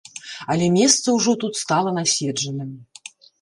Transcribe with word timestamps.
Але 0.53 0.69
месца 0.77 1.07
ўжо 1.17 1.35
тут 1.43 1.59
стала 1.63 1.93
наседжаным. 1.99 2.73